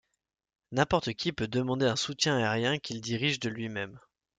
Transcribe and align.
N'importe 0.71 1.13
qui 1.13 1.31
peut 1.31 1.47
demander 1.47 1.85
un 1.85 1.95
soutien 1.95 2.35
aérien 2.39 2.79
qu'il 2.79 3.01
dirige 3.01 3.39
de 3.39 3.49
lui-même. 3.49 3.99